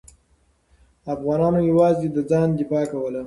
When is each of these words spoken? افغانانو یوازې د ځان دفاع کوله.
افغانانو 1.13 1.59
یوازې 1.71 2.07
د 2.11 2.17
ځان 2.29 2.47
دفاع 2.59 2.85
کوله. 2.91 3.19